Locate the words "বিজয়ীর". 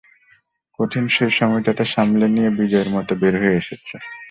2.59-2.89